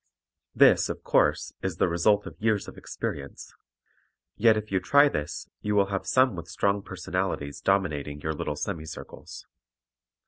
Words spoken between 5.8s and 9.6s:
have some with strong personalities dominating your little semi circles.